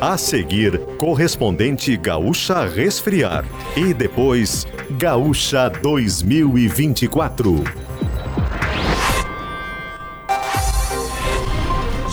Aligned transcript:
A 0.00 0.18
seguir, 0.18 0.78
correspondente 0.98 1.96
Gaúcha 1.96 2.66
Resfriar. 2.66 3.46
E 3.74 3.94
depois, 3.94 4.66
Gaúcha 4.90 5.70
2024. 5.70 7.85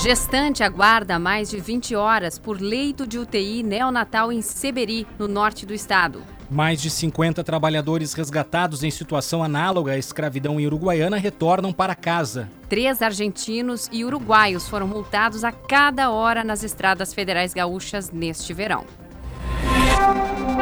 Gestante 0.04 0.63
aguarda 0.63 1.18
mais 1.18 1.50
de 1.50 1.62
20 1.62 1.96
horas 1.96 2.38
por 2.38 2.59
leito 2.59 3.07
de 3.07 3.18
UTI 3.18 3.64
neonatal 3.64 4.34
em 4.34 4.41
Seberi, 4.41 5.07
no 5.18 5.29
norte 5.29 5.66
do 5.66 5.73
estado. 5.73 6.21
Mais 6.52 6.82
de 6.82 6.89
50 6.89 7.41
trabalhadores 7.41 8.14
resgatados 8.14 8.84
em 8.84 8.92
situação 8.92 9.42
análoga 9.42 9.93
à 9.93 9.97
escravidão 9.97 10.60
em 10.60 10.66
Uruguaiana 10.66 11.16
retornam 11.16 11.71
para 11.71 11.96
casa. 11.96 12.50
Três 12.68 13.02
argentinos 13.02 13.88
e 13.93 14.04
uruguaios 14.04 14.68
foram 14.68 14.89
multados 14.89 15.46
a 15.46 15.54
cada 15.54 16.10
hora 16.11 16.43
nas 16.43 16.64
estradas 16.64 17.14
federais 17.14 17.54
gaúchas 17.54 18.11
neste 18.11 18.54
verão. 18.54 18.83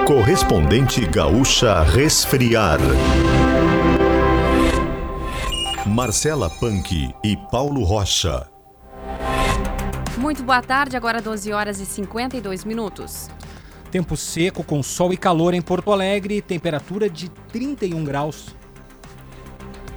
Correspondente 0.05 1.03
Gaúcha 1.07 1.81
Resfriar. 1.81 2.77
Marcela 5.87 6.47
Punk 6.47 7.11
e 7.23 7.37
Paulo 7.49 7.83
Rocha. 7.83 8.50
Muito 10.21 10.43
boa 10.43 10.61
tarde, 10.61 10.95
agora 10.95 11.19
12 11.19 11.51
horas 11.51 11.79
e 11.79 11.85
52 11.85 12.63
minutos. 12.63 13.27
Tempo 13.89 14.15
seco 14.15 14.63
com 14.63 14.83
sol 14.83 15.11
e 15.11 15.17
calor 15.17 15.55
em 15.55 15.63
Porto 15.63 15.91
Alegre, 15.91 16.43
temperatura 16.43 17.09
de 17.09 17.27
31 17.51 18.03
graus. 18.03 18.55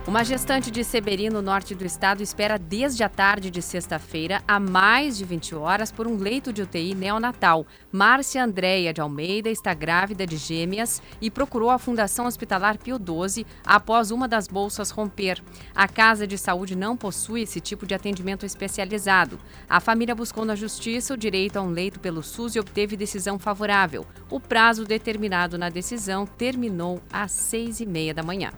Uma 0.06 0.22
gestante 0.22 0.70
de 0.70 0.84
Seberi, 0.84 1.30
no 1.30 1.40
norte 1.40 1.74
do 1.74 1.82
estado, 1.82 2.22
espera 2.22 2.58
desde 2.58 3.02
a 3.02 3.08
tarde 3.08 3.50
de 3.50 3.62
sexta-feira 3.62 4.42
a 4.46 4.60
mais 4.60 5.16
de 5.16 5.24
20 5.24 5.54
horas 5.54 5.90
por 5.90 6.06
um 6.06 6.18
leito 6.18 6.52
de 6.52 6.60
UTI 6.60 6.94
neonatal. 6.94 7.66
Márcia 7.90 8.44
Andréia 8.44 8.92
de 8.92 9.00
Almeida 9.00 9.48
está 9.48 9.72
grávida 9.72 10.26
de 10.26 10.36
gêmeas 10.36 11.00
e 11.22 11.30
procurou 11.30 11.70
a 11.70 11.78
Fundação 11.78 12.26
Hospitalar 12.26 12.76
Pio 12.76 12.98
XII 12.98 13.46
após 13.64 14.10
uma 14.10 14.28
das 14.28 14.46
bolsas 14.46 14.90
romper. 14.90 15.42
A 15.74 15.88
Casa 15.88 16.26
de 16.26 16.36
Saúde 16.36 16.76
não 16.76 16.98
possui 16.98 17.40
esse 17.40 17.58
tipo 17.58 17.86
de 17.86 17.94
atendimento 17.94 18.44
especializado. 18.44 19.38
A 19.66 19.80
família 19.80 20.14
buscou 20.14 20.44
na 20.44 20.54
Justiça 20.54 21.14
o 21.14 21.16
direito 21.16 21.56
a 21.56 21.62
um 21.62 21.70
leito 21.70 21.98
pelo 21.98 22.22
SUS 22.22 22.54
e 22.54 22.60
obteve 22.60 22.94
decisão 22.94 23.38
favorável. 23.38 24.04
O 24.30 24.38
prazo 24.38 24.84
determinado 24.84 25.56
na 25.56 25.70
decisão 25.70 26.26
terminou 26.26 27.00
às 27.10 27.32
seis 27.32 27.80
e 27.80 27.86
meia 27.86 28.12
da 28.12 28.22
manhã. 28.22 28.52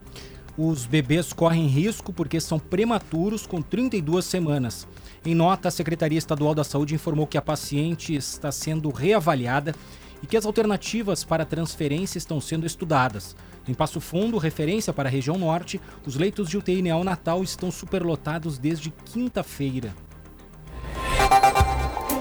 Os 0.59 0.87
bebês 0.87 1.35
correm 1.35 1.67
risco 1.67 2.15
porque 2.15 2.41
são 2.41 2.59
prematuros 2.59 3.47
com 3.47 3.61
32 3.61 4.25
semanas. 4.25 4.89
Em 5.25 5.35
nota, 5.35 5.69
a 5.69 5.71
Secretaria 5.71 6.17
Estadual 6.17 6.55
da 6.55 6.65
Saúde 6.65 6.95
informou 6.95 7.27
que 7.27 7.37
a 7.37 7.43
paciente 7.43 8.15
está 8.15 8.51
sendo 8.51 8.89
reavaliada 8.89 9.75
e 10.23 10.27
que 10.27 10.37
as 10.37 10.47
alternativas 10.47 11.25
para 11.25 11.45
transferência 11.45 12.17
estão 12.17 12.41
sendo 12.41 12.65
estudadas. 12.65 13.37
Em 13.69 13.75
Passo 13.75 14.01
Fundo, 14.01 14.39
referência 14.39 14.95
para 14.95 15.11
a 15.11 15.13
região 15.13 15.37
norte, 15.37 15.79
os 16.07 16.17
leitos 16.17 16.49
de 16.49 16.57
UTI 16.57 16.81
neonatal 16.81 17.43
estão 17.43 17.71
superlotados 17.71 18.57
desde 18.57 18.91
quinta-feira. 18.91 20.06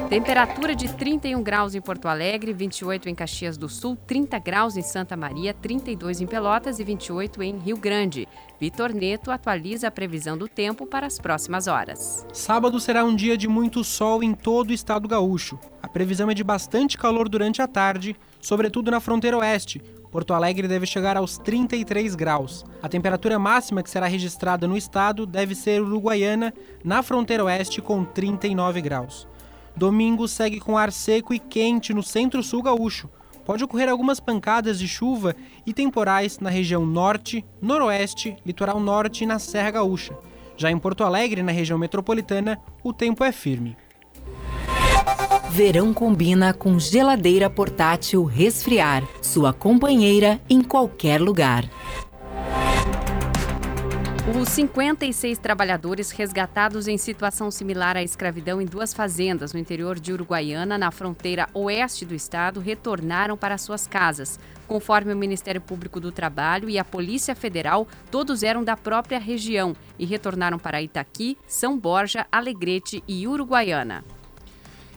Temperatura 0.09 0.75
de 0.75 0.93
31 0.93 1.41
graus 1.41 1.73
em 1.73 1.81
Porto 1.81 2.07
Alegre, 2.07 2.53
28 2.53 3.09
em 3.09 3.15
Caxias 3.15 3.57
do 3.57 3.67
Sul, 3.67 3.97
30 4.05 4.37
graus 4.37 4.77
em 4.77 4.83
Santa 4.83 5.17
Maria, 5.17 5.51
32 5.51 6.21
em 6.21 6.27
Pelotas 6.27 6.79
e 6.79 6.83
28 6.83 7.41
em 7.41 7.57
Rio 7.57 7.75
Grande. 7.75 8.27
Vitor 8.59 8.93
Neto 8.93 9.31
atualiza 9.31 9.87
a 9.87 9.91
previsão 9.91 10.37
do 10.37 10.47
tempo 10.47 10.85
para 10.85 11.07
as 11.07 11.17
próximas 11.17 11.65
horas. 11.67 12.25
Sábado 12.31 12.79
será 12.79 13.03
um 13.03 13.15
dia 13.15 13.35
de 13.35 13.47
muito 13.47 13.83
sol 13.83 14.21
em 14.21 14.35
todo 14.35 14.69
o 14.69 14.73
estado 14.73 15.07
gaúcho. 15.07 15.59
A 15.81 15.87
previsão 15.87 16.29
é 16.29 16.35
de 16.35 16.43
bastante 16.43 16.99
calor 16.99 17.27
durante 17.27 17.61
a 17.63 17.67
tarde, 17.67 18.15
sobretudo 18.39 18.91
na 18.91 18.99
fronteira 18.99 19.39
oeste. 19.39 19.81
Porto 20.11 20.35
Alegre 20.35 20.67
deve 20.67 20.85
chegar 20.85 21.17
aos 21.17 21.39
33 21.39 22.13
graus. 22.13 22.63
A 22.81 22.87
temperatura 22.87 23.39
máxima 23.39 23.81
que 23.81 23.89
será 23.89 24.05
registrada 24.05 24.67
no 24.67 24.77
estado 24.77 25.25
deve 25.25 25.55
ser 25.55 25.81
Uruguaiana, 25.81 26.53
na 26.83 27.01
fronteira 27.01 27.43
oeste, 27.43 27.81
com 27.81 28.05
39 28.05 28.81
graus. 28.81 29.27
Domingo 29.75 30.27
segue 30.27 30.59
com 30.59 30.77
ar 30.77 30.91
seco 30.91 31.33
e 31.33 31.39
quente 31.39 31.93
no 31.93 32.01
centro-sul 32.01 32.61
gaúcho. 32.61 33.09
Pode 33.45 33.63
ocorrer 33.63 33.89
algumas 33.89 34.19
pancadas 34.19 34.79
de 34.79 34.87
chuva 34.87 35.35
e 35.65 35.73
temporais 35.73 36.39
na 36.39 36.49
região 36.49 36.85
norte, 36.85 37.45
noroeste, 37.61 38.35
litoral 38.45 38.79
norte 38.79 39.23
e 39.23 39.27
na 39.27 39.37
Serra 39.37 39.71
Gaúcha. 39.71 40.17
Já 40.57 40.71
em 40.71 40.79
Porto 40.79 41.03
Alegre, 41.03 41.43
na 41.43 41.51
região 41.51 41.77
metropolitana, 41.77 42.59
o 42.83 42.93
tempo 42.93 43.23
é 43.23 43.31
firme. 43.31 43.77
Verão 45.49 45.93
combina 45.93 46.53
com 46.53 46.79
geladeira 46.79 47.49
portátil 47.49 48.23
resfriar, 48.23 49.03
sua 49.21 49.53
companheira 49.53 50.41
em 50.49 50.61
qualquer 50.61 51.21
lugar. 51.21 51.69
Os 54.27 54.49
56 54.49 55.37
trabalhadores 55.37 56.09
resgatados 56.09 56.87
em 56.87 56.97
situação 56.97 57.51
similar 57.51 57.95
à 57.95 58.01
escravidão 58.01 58.59
em 58.59 58.65
duas 58.65 58.91
fazendas 58.91 59.53
no 59.53 59.59
interior 59.59 59.99
de 59.99 60.11
Uruguaiana, 60.11 60.79
na 60.79 60.89
fronteira 60.89 61.47
oeste 61.53 62.05
do 62.05 62.15
estado, 62.15 62.59
retornaram 62.59 63.37
para 63.37 63.55
suas 63.59 63.85
casas. 63.85 64.39
Conforme 64.67 65.13
o 65.13 65.15
Ministério 65.15 65.61
Público 65.61 65.99
do 65.99 66.11
Trabalho 66.11 66.67
e 66.67 66.79
a 66.79 66.83
Polícia 66.83 67.35
Federal, 67.35 67.87
todos 68.09 68.41
eram 68.41 68.63
da 68.63 68.75
própria 68.75 69.19
região 69.19 69.75
e 69.97 70.07
retornaram 70.07 70.57
para 70.57 70.81
Itaqui, 70.81 71.37
São 71.47 71.77
Borja, 71.77 72.25
Alegrete 72.31 73.03
e 73.07 73.27
Uruguaiana. 73.27 74.03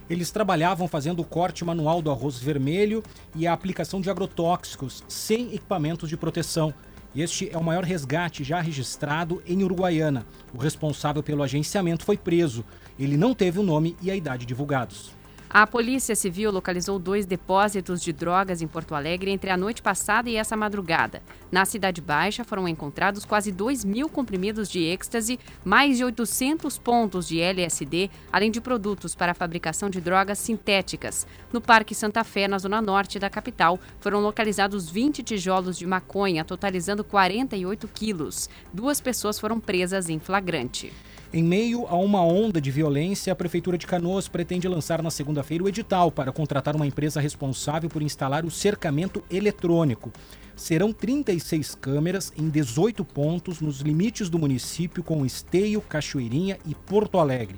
Eles 0.09 0.31
trabalhavam 0.31 0.89
fazendo 0.89 1.21
o 1.21 1.25
corte 1.25 1.67
manual 1.67 2.01
do 2.01 2.11
arroz 2.11 2.39
vermelho 2.39 3.03
e 3.37 3.47
a 3.47 3.53
aplicação 3.53 4.01
de 4.01 4.09
agrotóxicos 4.09 5.05
sem 5.07 5.55
equipamentos 5.55 6.09
de 6.09 6.17
proteção. 6.17 6.73
Este 7.19 7.51
é 7.53 7.59
o 7.59 7.65
maior 7.65 7.83
resgate 7.83 8.45
já 8.45 8.61
registrado 8.61 9.43
em 9.45 9.65
Uruguaiana. 9.65 10.25
O 10.55 10.59
responsável 10.59 11.21
pelo 11.21 11.43
agenciamento 11.43 12.05
foi 12.05 12.17
preso. 12.17 12.65
Ele 12.97 13.17
não 13.17 13.35
teve 13.35 13.59
o 13.59 13.65
nome 13.65 13.97
e 14.01 14.09
a 14.09 14.15
idade 14.15 14.47
divulgados. 14.47 15.18
A 15.51 15.67
Polícia 15.67 16.15
Civil 16.15 16.51
localizou 16.53 16.99
dois 16.99 17.25
depósitos 17.25 18.03
de 18.03 18.13
drogas 18.13 18.61
em 18.61 18.67
Porto 18.67 18.95
Alegre 18.95 19.31
entre 19.31 19.49
a 19.49 19.57
noite 19.57 19.81
passada 19.81 20.29
e 20.29 20.37
essa 20.37 20.55
madrugada. 20.55 21.23
Na 21.51 21.65
Cidade 21.65 22.03
Baixa 22.03 22.45
foram 22.45 22.69
encontrados 22.69 23.25
quase 23.25 23.51
2 23.51 23.83
mil 23.83 24.11
comprimidos 24.11 24.69
de 24.69 24.81
êxtase, 24.85 25.41
mais 25.65 25.97
de 25.97 26.05
800 26.05 26.77
pontos 26.77 27.27
de 27.27 27.41
LSD, 27.41 28.11
além 28.31 28.51
de 28.51 28.61
produtos 28.61 29.15
para 29.15 29.33
a 29.33 29.35
fabricação 29.35 29.89
de 29.89 30.03
drogas 30.03 30.39
sintéticas. 30.39 31.27
No 31.51 31.63
Parque 31.63 31.95
Santa 31.95 32.23
Fé, 32.25 32.47
na 32.47 32.59
zona 32.59 32.83
norte 32.83 33.19
da 33.19 33.31
capital, 33.31 33.81
foram 34.01 34.21
localizados 34.21 34.91
20 34.91 35.23
tijolos 35.23 35.79
de 35.79 35.87
maconha, 35.87 36.45
totalizando 36.45 37.03
48 37.03 37.89
quilos. 37.89 38.51
Duas 38.71 39.01
pessoas 39.01 39.41
foram 39.41 39.59
presas 39.59 40.11
em 40.11 40.19
flagrante. 40.19 40.93
Em 41.31 41.45
meio 41.45 41.87
a 41.87 41.95
uma 41.95 42.23
onda 42.23 42.59
de 42.59 42.71
violência, 42.71 43.31
a 43.31 43.37
Prefeitura 43.37 43.77
de 43.77 43.87
Canoas 43.87 44.27
pretende 44.27 44.67
lançar 44.67 45.03
na 45.03 45.11
segunda-feira 45.11 45.63
o 45.63 45.69
edital 45.69 46.11
para 46.11 46.33
contratar 46.33 46.75
uma 46.75 46.87
empresa 46.87 47.21
responsável 47.21 47.91
por 47.91 48.01
instalar 48.01 48.47
o 48.47 48.51
cercamento 48.51 49.23
eletrônico. 49.31 50.11
Serão 50.57 50.91
36 50.91 51.75
câmeras 51.75 52.33
em 52.35 52.49
18 52.49 53.05
pontos 53.05 53.61
nos 53.61 53.81
limites 53.81 54.31
do 54.31 54.39
município, 54.39 55.05
com 55.05 55.27
Esteio, 55.27 55.83
Cachoeirinha 55.83 56.59
e 56.65 56.75
Porto 56.75 57.19
Alegre. 57.19 57.57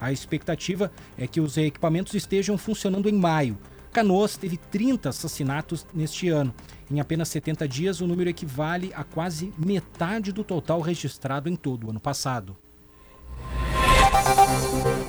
A 0.00 0.10
expectativa 0.10 0.90
é 1.16 1.28
que 1.28 1.40
os 1.40 1.56
equipamentos 1.56 2.14
estejam 2.14 2.58
funcionando 2.58 3.08
em 3.08 3.14
maio. 3.14 3.56
Canoas 3.92 4.36
teve 4.36 4.56
30 4.56 5.10
assassinatos 5.10 5.86
neste 5.94 6.30
ano. 6.30 6.52
Em 6.90 6.98
apenas 6.98 7.28
70 7.28 7.68
dias, 7.68 8.00
o 8.00 8.08
número 8.08 8.28
equivale 8.28 8.92
a 8.92 9.04
quase 9.04 9.52
metade 9.56 10.32
do 10.32 10.42
total 10.42 10.80
registrado 10.80 11.48
em 11.48 11.54
todo 11.54 11.86
o 11.86 11.90
ano 11.90 12.00
passado. 12.00 12.56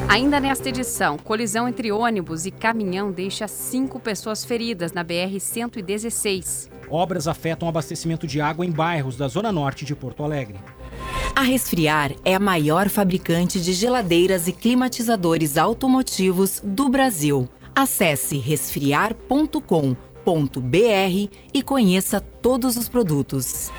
Ainda 0.08 0.40
nesta 0.40 0.70
edição, 0.70 1.18
colisão 1.18 1.68
entre 1.68 1.92
ônibus 1.92 2.46
e 2.46 2.52
caminhão 2.52 3.12
deixa 3.12 3.48
cinco 3.48 4.00
pessoas 4.00 4.46
feridas 4.46 4.94
na 4.94 5.04
BR-116. 5.04 6.70
Obras 6.90 7.28
afetam 7.28 7.68
o 7.68 7.70
abastecimento 7.70 8.28
de 8.28 8.40
água 8.40 8.66
em 8.66 8.72
bairros 8.72 9.18
da 9.18 9.28
Zona 9.28 9.52
Norte 9.52 9.84
de 9.84 9.96
Porto 9.96 10.24
Alegre. 10.24 10.60
A 11.36 11.42
Resfriar 11.42 12.14
é 12.24 12.36
a 12.36 12.40
maior 12.40 12.88
fabricante 12.88 13.60
de 13.60 13.74
geladeiras 13.74 14.48
e 14.48 14.54
climatizadores 14.54 15.58
automotivos 15.58 16.62
do 16.64 16.88
Brasil. 16.88 17.50
Acesse 17.76 18.38
resfriar.com.br 18.38 19.60
e 21.54 21.64
conheça 21.64 22.22
todos 22.22 22.78
os 22.78 22.88
produtos. 22.88 23.70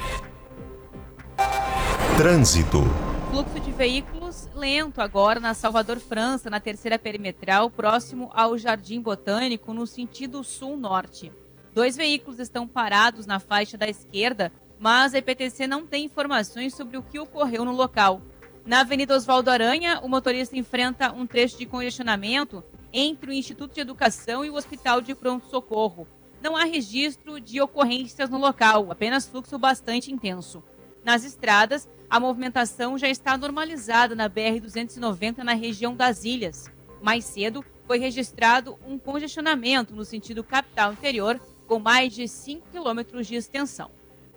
Trânsito. 2.18 2.82
Fluxo 3.30 3.60
de 3.60 3.72
veículos 3.72 4.15
lento 4.56 5.00
agora 5.00 5.38
na 5.38 5.52
Salvador 5.52 6.00
França, 6.00 6.48
na 6.48 6.58
terceira 6.58 6.98
perimetral, 6.98 7.70
próximo 7.70 8.30
ao 8.34 8.56
Jardim 8.56 9.00
Botânico, 9.00 9.74
no 9.74 9.86
sentido 9.86 10.42
sul-norte. 10.42 11.30
Dois 11.74 11.96
veículos 11.96 12.40
estão 12.40 12.66
parados 12.66 13.26
na 13.26 13.38
faixa 13.38 13.76
da 13.76 13.86
esquerda, 13.86 14.50
mas 14.78 15.14
a 15.14 15.18
EPTC 15.18 15.66
não 15.66 15.86
tem 15.86 16.06
informações 16.06 16.74
sobre 16.74 16.96
o 16.96 17.02
que 17.02 17.18
ocorreu 17.18 17.64
no 17.64 17.72
local. 17.72 18.22
Na 18.64 18.80
Avenida 18.80 19.14
Oswaldo 19.14 19.50
Aranha, 19.50 20.00
o 20.02 20.08
motorista 20.08 20.56
enfrenta 20.56 21.12
um 21.12 21.26
trecho 21.26 21.58
de 21.58 21.66
congestionamento 21.66 22.64
entre 22.92 23.30
o 23.30 23.34
Instituto 23.34 23.74
de 23.74 23.80
Educação 23.80 24.44
e 24.44 24.50
o 24.50 24.54
Hospital 24.54 25.02
de 25.02 25.14
Pronto-Socorro. 25.14 26.08
Não 26.42 26.56
há 26.56 26.64
registro 26.64 27.38
de 27.38 27.60
ocorrências 27.60 28.30
no 28.30 28.38
local, 28.38 28.90
apenas 28.90 29.26
fluxo 29.26 29.58
bastante 29.58 30.10
intenso. 30.10 30.62
Nas 31.06 31.22
estradas, 31.22 31.88
a 32.10 32.18
movimentação 32.18 32.98
já 32.98 33.08
está 33.08 33.38
normalizada 33.38 34.16
na 34.16 34.28
BR-290 34.28 35.38
na 35.38 35.54
região 35.54 35.94
das 35.94 36.24
ilhas. 36.24 36.68
Mais 37.00 37.24
cedo, 37.24 37.64
foi 37.86 38.00
registrado 38.00 38.76
um 38.84 38.98
congestionamento 38.98 39.94
no 39.94 40.04
sentido 40.04 40.42
capital 40.42 40.92
interior, 40.92 41.40
com 41.68 41.78
mais 41.78 42.12
de 42.12 42.26
5 42.26 42.70
quilômetros 42.72 43.28
de 43.28 43.36
extensão. 43.36 43.88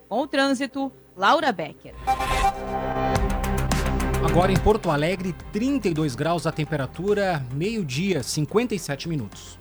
Com 0.08 0.20
o 0.20 0.28
trânsito, 0.28 0.92
Laura 1.16 1.50
Becker. 1.50 1.92
Agora 4.24 4.52
em 4.52 4.60
Porto 4.60 4.92
Alegre, 4.92 5.34
32 5.52 6.14
graus 6.14 6.46
a 6.46 6.52
temperatura, 6.52 7.44
meio-dia, 7.52 8.22
57 8.22 9.08
minutos. 9.08 9.58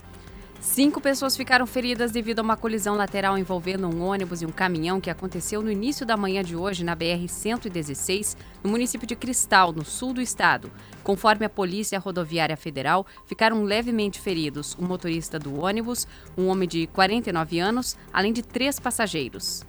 Cinco 0.62 1.00
pessoas 1.00 1.38
ficaram 1.38 1.66
feridas 1.66 2.12
devido 2.12 2.40
a 2.40 2.42
uma 2.42 2.58
colisão 2.58 2.96
lateral 2.96 3.38
envolvendo 3.38 3.88
um 3.88 4.04
ônibus 4.04 4.42
e 4.42 4.46
um 4.46 4.52
caminhão 4.52 5.00
que 5.00 5.10
aconteceu 5.10 5.62
no 5.62 5.72
início 5.72 6.06
da 6.06 6.18
manhã 6.18 6.44
de 6.44 6.54
hoje 6.54 6.84
na 6.84 6.98
BR-116, 6.98 8.36
no 8.62 8.70
município 8.70 9.08
de 9.08 9.16
Cristal, 9.16 9.72
no 9.72 9.86
sul 9.86 10.14
do 10.14 10.22
estado. 10.22 10.70
Conforme 11.02 11.46
a 11.46 11.50
Polícia 11.50 11.98
Rodoviária 11.98 12.58
Federal, 12.58 13.06
ficaram 13.26 13.64
levemente 13.64 14.20
feridos 14.20 14.76
o 14.78 14.84
motorista 14.84 15.40
do 15.40 15.62
ônibus, 15.62 16.06
um 16.38 16.48
homem 16.48 16.68
de 16.68 16.88
49 16.88 17.58
anos, 17.60 17.96
além 18.12 18.34
de 18.34 18.44
três 18.44 18.82
passageiros. 18.82 19.64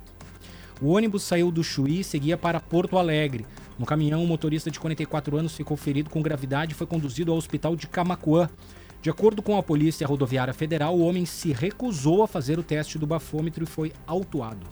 O 0.82 0.88
ônibus 0.88 1.22
saiu 1.22 1.52
do 1.52 1.62
Chuí 1.62 2.00
e 2.00 2.04
seguia 2.04 2.36
para 2.36 2.58
Porto 2.58 2.98
Alegre. 2.98 3.46
No 3.78 3.86
caminhão, 3.86 4.24
o 4.24 4.26
motorista 4.26 4.72
de 4.72 4.80
44 4.80 5.36
anos 5.36 5.54
ficou 5.54 5.76
ferido 5.76 6.10
com 6.10 6.20
gravidade 6.20 6.72
e 6.72 6.74
foi 6.74 6.86
conduzido 6.86 7.30
ao 7.30 7.38
hospital 7.38 7.76
de 7.76 7.86
Camacuã. 7.86 8.48
De 9.02 9.08
acordo 9.08 9.40
com 9.40 9.56
a 9.56 9.62
Polícia 9.62 10.06
Rodoviária 10.06 10.52
Federal, 10.52 10.94
o 10.94 11.00
homem 11.00 11.24
se 11.24 11.52
recusou 11.52 12.22
a 12.22 12.28
fazer 12.28 12.58
o 12.58 12.62
teste 12.62 12.98
do 12.98 13.06
bafômetro 13.06 13.64
e 13.64 13.66
foi 13.66 13.92
autuado. 14.06 14.66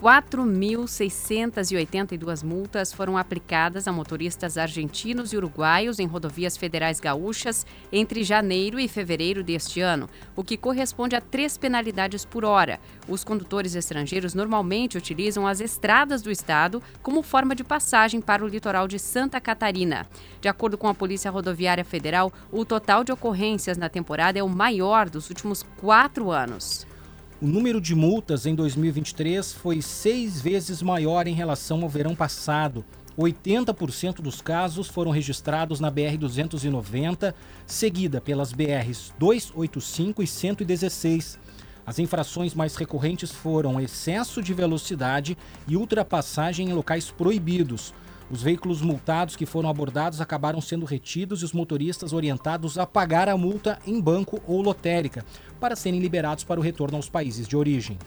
4.682 0.00 2.44
multas 2.44 2.92
foram 2.92 3.18
aplicadas 3.18 3.88
a 3.88 3.92
motoristas 3.92 4.56
argentinos 4.56 5.32
e 5.32 5.36
uruguaios 5.36 5.98
em 5.98 6.06
rodovias 6.06 6.56
federais 6.56 7.00
gaúchas 7.00 7.66
entre 7.90 8.22
janeiro 8.22 8.78
e 8.78 8.86
fevereiro 8.86 9.42
deste 9.42 9.80
ano, 9.80 10.08
o 10.36 10.44
que 10.44 10.56
corresponde 10.56 11.16
a 11.16 11.20
três 11.20 11.58
penalidades 11.58 12.24
por 12.24 12.44
hora. 12.44 12.78
Os 13.08 13.24
condutores 13.24 13.74
estrangeiros 13.74 14.34
normalmente 14.34 14.96
utilizam 14.96 15.48
as 15.48 15.60
estradas 15.60 16.22
do 16.22 16.30
estado 16.30 16.80
como 17.02 17.20
forma 17.20 17.56
de 17.56 17.64
passagem 17.64 18.20
para 18.20 18.44
o 18.44 18.48
litoral 18.48 18.86
de 18.86 19.00
Santa 19.00 19.40
Catarina. 19.40 20.06
De 20.40 20.46
acordo 20.46 20.78
com 20.78 20.86
a 20.86 20.94
Polícia 20.94 21.28
Rodoviária 21.28 21.84
Federal, 21.84 22.32
o 22.52 22.64
total 22.64 23.02
de 23.02 23.10
ocorrências 23.10 23.76
na 23.76 23.88
temporada 23.88 24.38
é 24.38 24.44
o 24.44 24.48
maior 24.48 25.10
dos 25.10 25.28
últimos 25.28 25.64
quatro 25.80 26.30
anos. 26.30 26.86
O 27.40 27.46
número 27.46 27.80
de 27.80 27.94
multas 27.94 28.46
em 28.46 28.54
2023 28.56 29.52
foi 29.52 29.80
seis 29.80 30.42
vezes 30.42 30.82
maior 30.82 31.28
em 31.28 31.34
relação 31.34 31.82
ao 31.82 31.88
verão 31.88 32.12
passado. 32.12 32.84
80% 33.16 34.16
dos 34.16 34.42
casos 34.42 34.88
foram 34.88 35.12
registrados 35.12 35.78
na 35.78 35.88
BR-290, 35.88 37.32
seguida 37.64 38.20
pelas 38.20 38.52
BRs 38.52 39.14
285 39.20 40.20
e 40.20 40.26
116. 40.26 41.38
As 41.86 42.00
infrações 42.00 42.54
mais 42.54 42.74
recorrentes 42.74 43.30
foram 43.30 43.80
excesso 43.80 44.42
de 44.42 44.52
velocidade 44.52 45.38
e 45.68 45.76
ultrapassagem 45.76 46.68
em 46.68 46.72
locais 46.72 47.08
proibidos. 47.08 47.94
Os 48.30 48.42
veículos 48.42 48.82
multados 48.82 49.36
que 49.36 49.46
foram 49.46 49.70
abordados 49.70 50.20
acabaram 50.20 50.60
sendo 50.60 50.84
retidos 50.84 51.40
e 51.40 51.44
os 51.46 51.54
motoristas 51.54 52.12
orientados 52.12 52.76
a 52.76 52.86
pagar 52.86 53.26
a 53.26 53.38
multa 53.38 53.78
em 53.86 53.98
banco 53.98 54.42
ou 54.46 54.60
lotérica, 54.60 55.24
para 55.58 55.76
serem 55.76 56.00
liberados 56.00 56.44
para 56.44 56.60
o 56.60 56.62
retorno 56.62 56.96
aos 56.96 57.08
países 57.08 57.46
de 57.46 57.56
origem. 57.56 57.98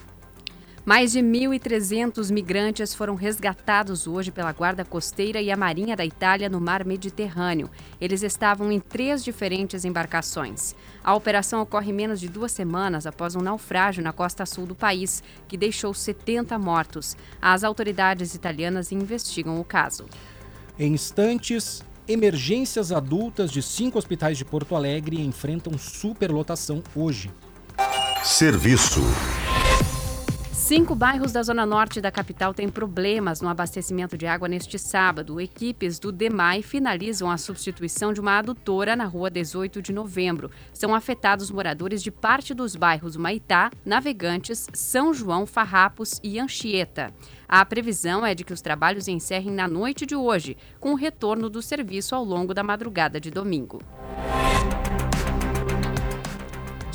Mais 0.83 1.11
de 1.11 1.19
1.300 1.19 2.31
migrantes 2.31 2.95
foram 2.95 3.13
resgatados 3.13 4.07
hoje 4.07 4.31
pela 4.31 4.51
Guarda 4.51 4.83
Costeira 4.83 5.39
e 5.39 5.51
a 5.51 5.55
Marinha 5.55 5.95
da 5.95 6.03
Itália 6.03 6.49
no 6.49 6.59
mar 6.59 6.83
Mediterrâneo. 6.83 7.69
Eles 7.99 8.23
estavam 8.23 8.71
em 8.71 8.79
três 8.79 9.23
diferentes 9.23 9.85
embarcações. 9.85 10.73
A 11.03 11.13
operação 11.13 11.61
ocorre 11.61 11.93
menos 11.93 12.19
de 12.19 12.27
duas 12.27 12.51
semanas 12.51 13.05
após 13.05 13.35
um 13.35 13.41
naufrágio 13.41 14.03
na 14.03 14.11
costa 14.11 14.43
sul 14.43 14.65
do 14.65 14.73
país, 14.73 15.23
que 15.47 15.55
deixou 15.55 15.93
70 15.93 16.57
mortos. 16.57 17.15
As 17.39 17.63
autoridades 17.63 18.33
italianas 18.33 18.91
investigam 18.91 19.59
o 19.59 19.63
caso. 19.63 20.07
Em 20.79 20.93
instantes, 20.93 21.83
emergências 22.07 22.91
adultas 22.91 23.51
de 23.51 23.61
cinco 23.61 23.97
hospitais 23.97 24.37
de 24.37 24.45
Porto 24.45 24.75
Alegre 24.75 25.21
enfrentam 25.21 25.77
superlotação 25.77 26.83
hoje. 26.95 27.31
Serviço. 28.23 29.01
Cinco 30.71 30.95
bairros 30.95 31.33
da 31.33 31.43
zona 31.43 31.65
norte 31.65 31.99
da 31.99 32.09
capital 32.09 32.53
têm 32.53 32.69
problemas 32.69 33.41
no 33.41 33.49
abastecimento 33.49 34.17
de 34.17 34.25
água 34.25 34.47
neste 34.47 34.79
sábado. 34.79 35.41
Equipes 35.41 35.99
do 35.99 36.13
DEMAI 36.13 36.61
finalizam 36.61 37.29
a 37.29 37.37
substituição 37.37 38.13
de 38.13 38.21
uma 38.21 38.37
adutora 38.37 38.95
na 38.95 39.03
rua 39.03 39.29
18 39.29 39.81
de 39.81 39.91
novembro. 39.91 40.49
São 40.71 40.95
afetados 40.95 41.51
moradores 41.51 42.01
de 42.01 42.09
parte 42.09 42.53
dos 42.53 42.73
bairros 42.73 43.17
Maitá, 43.17 43.69
Navegantes, 43.83 44.69
São 44.73 45.13
João, 45.13 45.45
Farrapos 45.45 46.21
e 46.23 46.39
Anchieta. 46.39 47.13
A 47.49 47.65
previsão 47.65 48.25
é 48.25 48.33
de 48.33 48.45
que 48.45 48.53
os 48.53 48.61
trabalhos 48.61 49.09
encerrem 49.09 49.51
na 49.51 49.67
noite 49.67 50.05
de 50.05 50.15
hoje, 50.15 50.55
com 50.79 50.93
o 50.93 50.95
retorno 50.95 51.49
do 51.49 51.61
serviço 51.61 52.15
ao 52.15 52.23
longo 52.23 52.53
da 52.53 52.63
madrugada 52.63 53.19
de 53.19 53.29
domingo. 53.29 53.81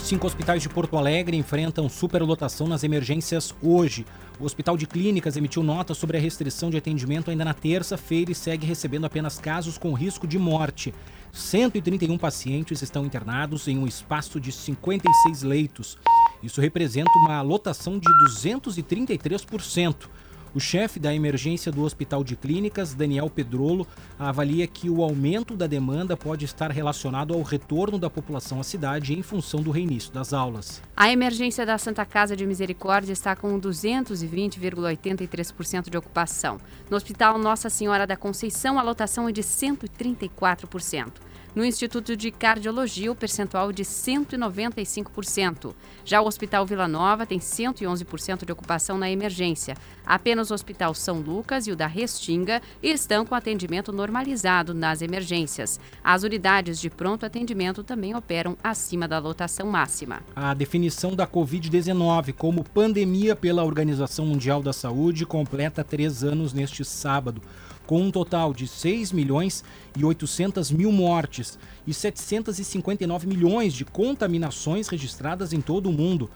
Cinco 0.06 0.24
hospitais 0.24 0.62
de 0.62 0.68
Porto 0.68 0.96
Alegre 0.96 1.36
enfrentam 1.36 1.88
superlotação 1.88 2.68
nas 2.68 2.84
emergências 2.84 3.52
hoje. 3.60 4.06
O 4.38 4.44
Hospital 4.44 4.76
de 4.76 4.86
Clínicas 4.86 5.36
emitiu 5.36 5.64
nota 5.64 5.94
sobre 5.94 6.16
a 6.16 6.20
restrição 6.20 6.70
de 6.70 6.76
atendimento 6.76 7.28
ainda 7.28 7.44
na 7.44 7.52
terça-feira 7.52 8.30
e 8.30 8.34
segue 8.34 8.64
recebendo 8.64 9.04
apenas 9.04 9.40
casos 9.40 9.76
com 9.76 9.92
risco 9.94 10.24
de 10.24 10.38
morte. 10.38 10.94
131 11.32 12.16
pacientes 12.18 12.82
estão 12.82 13.04
internados 13.04 13.66
em 13.66 13.76
um 13.76 13.84
espaço 13.84 14.38
de 14.38 14.52
56 14.52 15.42
leitos. 15.42 15.98
Isso 16.40 16.60
representa 16.60 17.10
uma 17.24 17.42
lotação 17.42 17.98
de 17.98 18.06
233%. 18.30 20.08
O 20.56 20.58
chefe 20.58 20.98
da 20.98 21.14
emergência 21.14 21.70
do 21.70 21.82
Hospital 21.82 22.24
de 22.24 22.34
Clínicas, 22.34 22.94
Daniel 22.94 23.28
Pedrolo, 23.28 23.86
avalia 24.18 24.66
que 24.66 24.88
o 24.88 25.02
aumento 25.02 25.54
da 25.54 25.66
demanda 25.66 26.16
pode 26.16 26.46
estar 26.46 26.70
relacionado 26.70 27.34
ao 27.34 27.42
retorno 27.42 27.98
da 27.98 28.08
população 28.08 28.58
à 28.58 28.64
cidade 28.64 29.12
em 29.12 29.20
função 29.20 29.60
do 29.60 29.70
reinício 29.70 30.10
das 30.10 30.32
aulas. 30.32 30.80
A 30.96 31.12
emergência 31.12 31.66
da 31.66 31.76
Santa 31.76 32.06
Casa 32.06 32.34
de 32.34 32.46
Misericórdia 32.46 33.12
está 33.12 33.36
com 33.36 33.60
220,83% 33.60 35.90
de 35.90 35.98
ocupação. 35.98 36.56
No 36.88 36.96
Hospital 36.96 37.36
Nossa 37.36 37.68
Senhora 37.68 38.06
da 38.06 38.16
Conceição, 38.16 38.78
a 38.78 38.82
lotação 38.82 39.28
é 39.28 39.32
de 39.32 39.42
134%. 39.42 41.12
No 41.56 41.64
Instituto 41.64 42.14
de 42.14 42.30
Cardiologia, 42.30 43.10
o 43.10 43.14
percentual 43.14 43.72
de 43.72 43.82
195%. 43.82 45.74
Já 46.04 46.20
o 46.20 46.26
Hospital 46.26 46.66
Vila 46.66 46.86
Nova 46.86 47.24
tem 47.24 47.38
111% 47.38 48.44
de 48.44 48.52
ocupação 48.52 48.98
na 48.98 49.10
emergência. 49.10 49.74
Apenas 50.04 50.50
o 50.50 50.54
Hospital 50.54 50.92
São 50.92 51.18
Lucas 51.18 51.66
e 51.66 51.72
o 51.72 51.76
da 51.76 51.86
Restinga 51.86 52.60
estão 52.82 53.24
com 53.24 53.34
atendimento 53.34 53.90
normalizado 53.90 54.74
nas 54.74 55.00
emergências. 55.00 55.80
As 56.04 56.24
unidades 56.24 56.78
de 56.78 56.90
pronto 56.90 57.24
atendimento 57.24 57.82
também 57.82 58.14
operam 58.14 58.54
acima 58.62 59.08
da 59.08 59.18
lotação 59.18 59.66
máxima. 59.66 60.20
A 60.36 60.52
definição 60.52 61.16
da 61.16 61.26
Covid-19 61.26 62.34
como 62.34 62.64
pandemia 62.64 63.34
pela 63.34 63.64
Organização 63.64 64.26
Mundial 64.26 64.62
da 64.62 64.74
Saúde 64.74 65.24
completa 65.24 65.82
três 65.82 66.22
anos 66.22 66.52
neste 66.52 66.84
sábado 66.84 67.40
com 67.86 68.02
um 68.02 68.10
total 68.10 68.52
de 68.52 68.66
6 68.66 69.12
milhões 69.12 69.64
e 69.96 70.04
800 70.04 70.70
mil 70.70 70.90
mortes 70.90 71.58
e 71.86 71.94
759 71.94 73.26
milhões 73.26 73.72
de 73.72 73.84
contaminações 73.84 74.88
registradas 74.88 75.52
em 75.52 75.60
todo 75.60 75.88
o 75.88 75.92
mundo. 75.92 76.28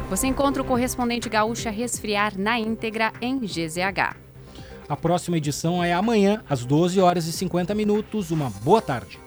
Você 0.10 0.28
encontra 0.28 0.62
o 0.62 0.66
correspondente 0.66 1.30
gaúcha 1.30 1.70
resfriar 1.70 2.38
na 2.38 2.60
íntegra 2.60 3.14
em 3.22 3.40
GZH. 3.40 4.29
A 4.90 4.98
próxima 4.98 5.38
edição 5.38 5.84
é 5.84 5.94
amanhã, 5.94 6.44
às 6.50 6.66
12 6.66 7.00
horas 7.00 7.28
e 7.28 7.32
50 7.32 7.76
minutos. 7.76 8.32
Uma 8.32 8.50
boa 8.50 8.82
tarde. 8.82 9.20